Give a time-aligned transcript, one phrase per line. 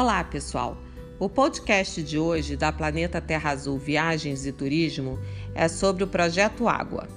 [0.00, 0.78] Olá, pessoal!
[1.18, 5.18] O podcast de hoje da Planeta Terra Azul Viagens e Turismo
[5.56, 7.08] é sobre o Projeto Água.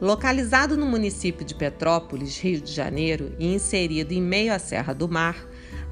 [0.00, 5.06] Localizado no município de Petrópolis, Rio de Janeiro, e inserido em meio à Serra do
[5.06, 5.36] Mar,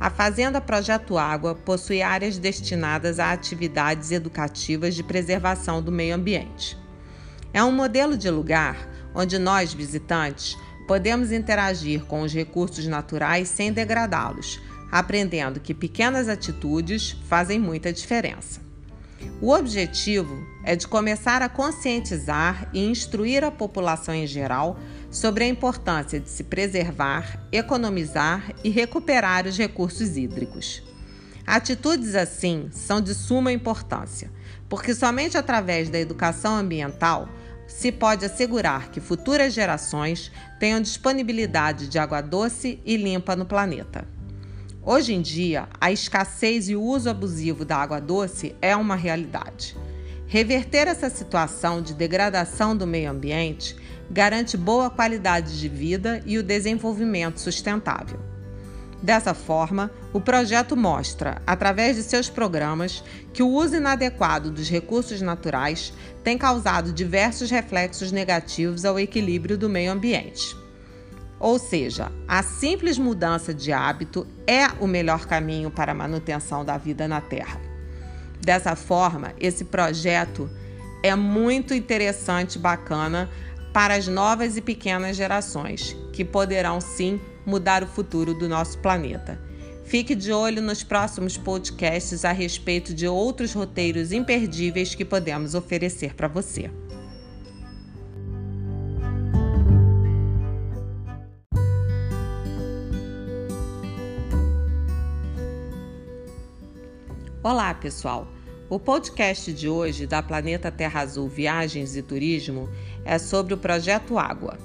[0.01, 6.79] a Fazenda Projeto Água possui áreas destinadas a atividades educativas de preservação do meio ambiente.
[7.53, 10.57] É um modelo de lugar onde nós, visitantes,
[10.89, 18.61] podemos interagir com os recursos naturais sem degradá-los aprendendo que pequenas atitudes fazem muita diferença.
[19.41, 24.79] O objetivo é de começar a conscientizar e instruir a população em geral
[25.11, 30.83] sobre a importância de se preservar, economizar e recuperar os recursos hídricos.
[31.47, 34.31] Atitudes assim são de suma importância,
[34.69, 37.29] porque somente através da educação ambiental
[37.67, 44.07] se pode assegurar que futuras gerações tenham disponibilidade de água doce e limpa no planeta.
[44.85, 49.77] Hoje em dia, a escassez e o uso abusivo da água doce é uma realidade.
[50.27, 53.77] Reverter essa situação de degradação do meio ambiente
[54.11, 58.19] garante boa qualidade de vida e o desenvolvimento sustentável.
[59.01, 65.21] Dessa forma, o projeto mostra, através de seus programas, que o uso inadequado dos recursos
[65.21, 65.93] naturais
[66.25, 70.62] tem causado diversos reflexos negativos ao equilíbrio do meio ambiente.
[71.43, 76.79] Ou seja, a simples mudança de hábito é o melhor caminho para a manutenção da
[76.79, 77.61] vida na Terra.
[78.41, 80.49] Dessa forma, esse projeto
[81.03, 83.29] é muito interessante e bacana
[83.73, 89.37] para as novas e pequenas gerações, que poderão sim mudar o futuro do nosso planeta.
[89.85, 96.15] Fique de olho nos próximos podcasts a respeito de outros roteiros imperdíveis que podemos oferecer
[96.15, 96.71] para você.
[107.45, 108.29] Olá, pessoal!
[108.71, 112.69] O podcast de hoje da Planeta Terra Azul Viagens e Turismo
[113.05, 114.57] é sobre o Projeto Água.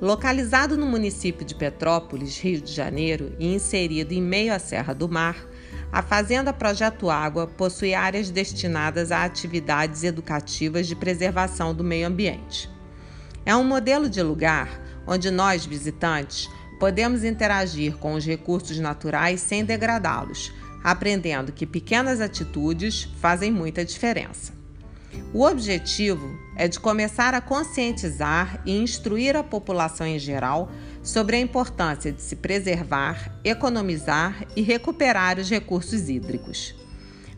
[0.00, 5.08] Localizado no município de Petrópolis, Rio de Janeiro, e inserido em meio à Serra do
[5.08, 5.36] Mar,
[5.92, 12.68] a Fazenda Projeto Água possui áreas destinadas a atividades educativas de preservação do meio ambiente.
[13.46, 19.64] É um modelo de lugar onde nós, visitantes, podemos interagir com os recursos naturais sem
[19.64, 20.52] degradá-los
[20.82, 24.52] aprendendo que pequenas atitudes fazem muita diferença.
[25.32, 30.70] O objetivo é de começar a conscientizar e instruir a população em geral
[31.02, 36.74] sobre a importância de se preservar, economizar e recuperar os recursos hídricos.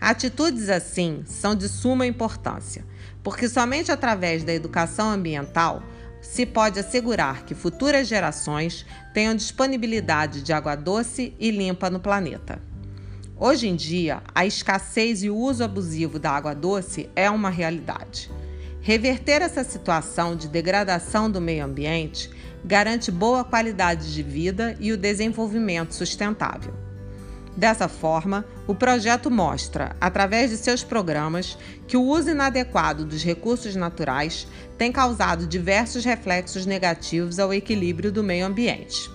[0.00, 2.84] Atitudes assim são de suma importância,
[3.22, 5.82] porque somente através da educação ambiental
[6.22, 12.69] se pode assegurar que futuras gerações tenham disponibilidade de água doce e limpa no planeta.
[13.42, 18.30] Hoje em dia, a escassez e o uso abusivo da água doce é uma realidade.
[18.82, 22.30] Reverter essa situação de degradação do meio ambiente
[22.62, 26.74] garante boa qualidade de vida e o desenvolvimento sustentável.
[27.56, 31.56] Dessa forma, o projeto mostra, através de seus programas,
[31.88, 34.46] que o uso inadequado dos recursos naturais
[34.76, 39.10] tem causado diversos reflexos negativos ao equilíbrio do meio ambiente.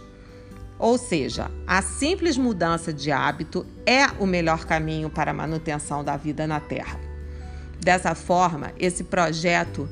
[0.77, 6.17] Ou seja, a simples mudança de hábito é o melhor caminho para a manutenção da
[6.17, 6.99] vida na Terra.
[7.79, 9.87] Dessa forma, esse projeto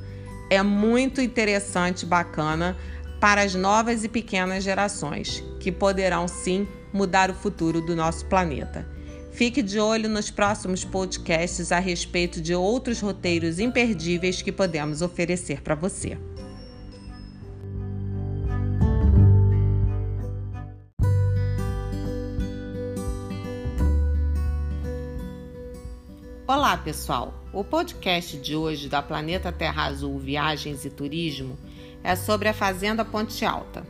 [0.50, 2.76] é muito interessante e bacana
[3.20, 8.86] para as novas e pequenas gerações, que poderão sim mudar o futuro do nosso planeta.
[9.32, 15.62] Fique de olho nos próximos podcasts a respeito de outros roteiros imperdíveis que podemos oferecer
[15.62, 16.18] para você.
[26.46, 27.34] Olá, pessoal!
[27.54, 31.58] O podcast de hoje da Planeta Terra Azul Viagens e Turismo
[32.04, 33.88] é sobre a Fazenda Ponte Alta.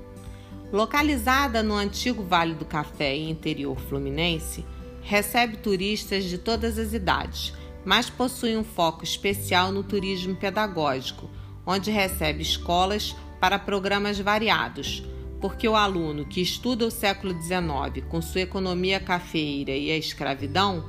[0.72, 4.64] Localizada no antigo Vale do Café e interior fluminense,
[5.02, 11.28] recebe turistas de todas as idades, mas possui um foco especial no turismo pedagógico,
[11.66, 15.03] onde recebe escolas para programas variados,
[15.41, 20.88] porque o aluno que estuda o século XIX com sua economia cafeeira e a escravidão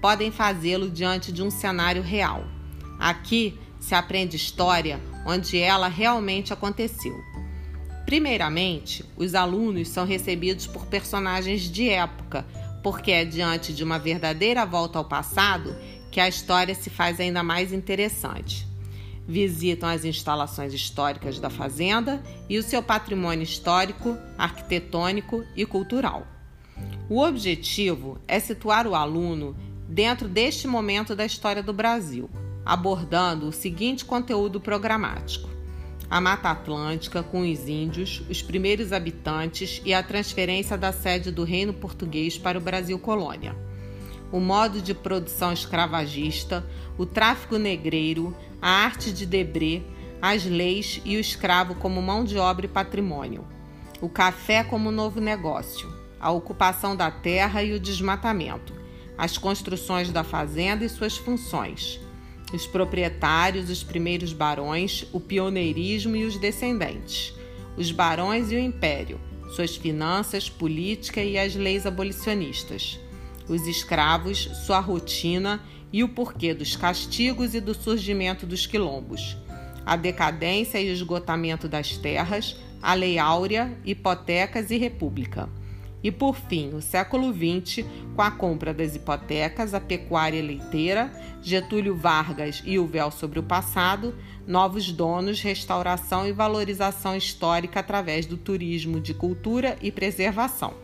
[0.00, 2.44] podem fazê-lo diante de um cenário real.
[2.98, 7.14] Aqui se aprende história onde ela realmente aconteceu.
[8.04, 12.46] Primeiramente, os alunos são recebidos por personagens de época,
[12.82, 15.76] porque é diante de uma verdadeira volta ao passado
[16.10, 18.66] que a história se faz ainda mais interessante.
[19.26, 26.24] Visitam as instalações históricas da fazenda e o seu patrimônio histórico, arquitetônico e cultural.
[27.08, 29.56] O objetivo é situar o aluno
[29.88, 32.28] dentro deste momento da história do Brasil,
[32.64, 35.48] abordando o seguinte conteúdo programático:
[36.10, 41.44] a Mata Atlântica com os índios, os primeiros habitantes e a transferência da sede do
[41.44, 43.56] Reino Português para o Brasil Colônia.
[44.32, 46.66] O modo de produção escravagista,
[46.98, 49.82] o tráfico negreiro, a arte de Debré,
[50.20, 53.46] as leis e o escravo como mão de obra e patrimônio.
[54.00, 58.72] O café como novo negócio, a ocupação da terra e o desmatamento,
[59.16, 62.00] as construções da fazenda e suas funções,
[62.52, 67.34] os proprietários, os primeiros barões, o pioneirismo e os descendentes,
[67.76, 69.20] os barões e o império,
[69.50, 72.98] suas finanças, política e as leis abolicionistas,
[73.48, 75.62] os escravos, sua rotina
[75.92, 79.36] e o porquê dos castigos e do surgimento dos quilombos,
[79.84, 85.48] a decadência e o esgotamento das terras, a Lei Áurea, hipotecas e república.
[86.06, 91.10] E por fim, o século XX, com a compra das hipotecas, a pecuária leiteira,
[91.42, 94.14] Getúlio Vargas e o véu sobre o passado,
[94.46, 100.74] novos donos, restauração e valorização histórica através do turismo de cultura e preservação.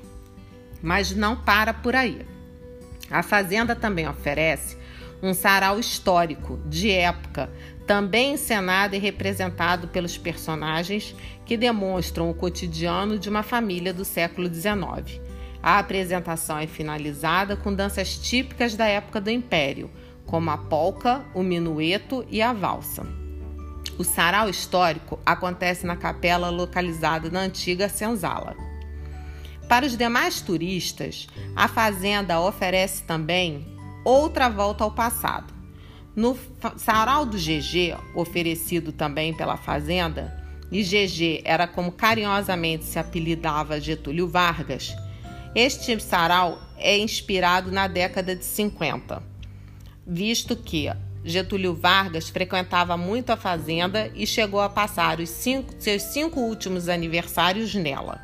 [0.83, 2.27] Mas não para por aí.
[3.09, 4.77] A Fazenda também oferece
[5.23, 7.49] um sarau histórico, de época,
[7.87, 11.15] também encenado e representado pelos personagens
[11.45, 15.21] que demonstram o cotidiano de uma família do século XIX.
[15.63, 19.91] A apresentação é finalizada com danças típicas da época do Império,
[20.27, 23.07] como a polca, o minueto e a valsa.
[23.99, 28.57] O sarau histórico acontece na capela localizada na antiga senzala.
[29.69, 33.67] Para os demais turistas, a fazenda oferece também
[34.05, 35.62] outra volta ao passado.
[36.15, 36.37] No
[36.77, 40.37] sarau do GG, oferecido também pela Fazenda,
[40.71, 44.95] e GG era como carinhosamente se apelidava Getúlio Vargas,
[45.55, 49.23] este sarau é inspirado na década de 50,
[50.07, 50.91] visto que
[51.25, 56.89] Getúlio Vargas frequentava muito a fazenda e chegou a passar os cinco, seus cinco últimos
[56.89, 58.21] aniversários nela.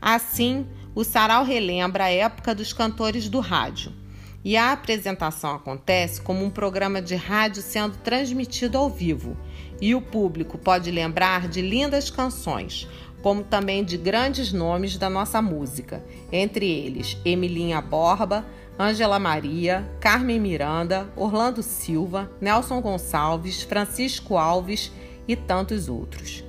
[0.00, 4.03] Assim, o sarau relembra a época dos cantores do rádio
[4.44, 9.36] e a apresentação acontece como um programa de rádio sendo transmitido ao vivo,
[9.80, 12.86] e o público pode lembrar de lindas canções,
[13.22, 18.44] como também de grandes nomes da nossa música, entre eles Emilinha Borba,
[18.78, 24.92] Ângela Maria, Carmen Miranda, Orlando Silva, Nelson Gonçalves, Francisco Alves
[25.26, 26.44] e tantos outros.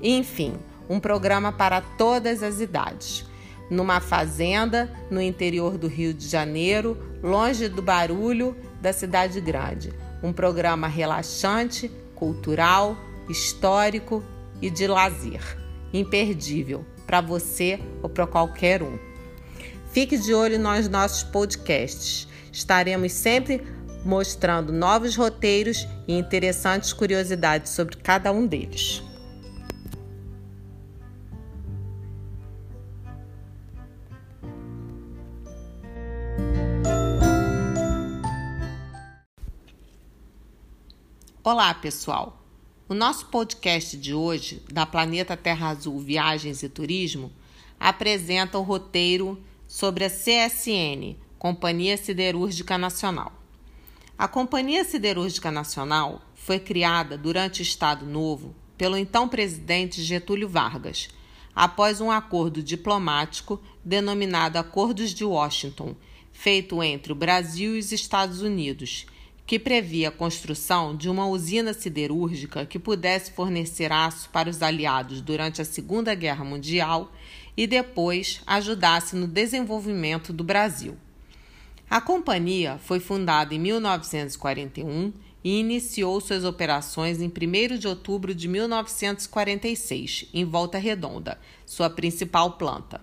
[0.00, 0.54] Enfim,
[0.88, 3.28] um programa para todas as idades
[3.70, 9.92] numa fazenda no interior do Rio de Janeiro, longe do barulho da cidade grande.
[10.22, 12.96] Um programa relaxante, cultural,
[13.28, 14.22] histórico
[14.60, 15.40] e de lazer.
[15.92, 18.98] Imperdível para você ou para qualquer um.
[19.92, 22.28] Fique de olho nos nossos podcasts.
[22.52, 23.62] Estaremos sempre
[24.04, 29.02] mostrando novos roteiros e interessantes curiosidades sobre cada um deles.
[41.42, 42.38] Olá, pessoal!
[42.86, 47.32] O nosso podcast de hoje, da Planeta Terra Azul Viagens e Turismo,
[47.78, 53.32] apresenta o roteiro sobre a CSN, Companhia Siderúrgica Nacional.
[54.18, 61.08] A Companhia Siderúrgica Nacional foi criada durante o Estado Novo pelo então presidente Getúlio Vargas,
[61.56, 65.96] após um acordo diplomático denominado Acordos de Washington,
[66.34, 69.06] feito entre o Brasil e os Estados Unidos
[69.50, 75.20] que previa a construção de uma usina siderúrgica que pudesse fornecer aço para os aliados
[75.20, 77.10] durante a Segunda Guerra Mundial
[77.56, 80.96] e depois ajudasse no desenvolvimento do Brasil.
[81.90, 88.46] A companhia foi fundada em 1941 e iniciou suas operações em 1 de outubro de
[88.46, 93.00] 1946, em Volta Redonda, sua principal planta.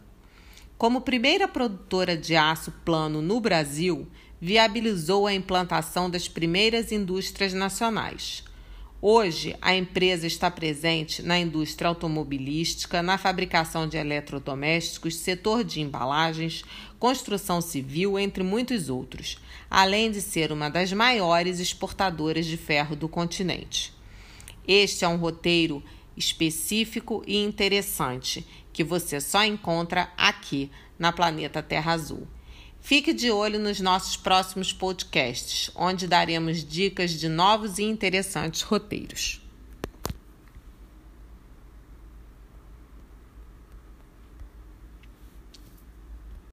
[0.78, 4.08] Como primeira produtora de aço plano no Brasil,
[4.40, 8.44] viabilizou a implantação das primeiras indústrias nacionais.
[9.00, 16.64] Hoje, a empresa está presente na indústria automobilística, na fabricação de eletrodomésticos, setor de embalagens,
[16.98, 19.38] construção civil, entre muitos outros,
[19.70, 23.94] além de ser uma das maiores exportadoras de ferro do continente.
[24.68, 25.84] Este é um roteiro
[26.16, 32.28] específico e interessante que você só encontra aqui na Planeta Terra Azul.
[32.88, 39.42] Fique de olho nos nossos próximos podcasts, onde daremos dicas de novos e interessantes roteiros.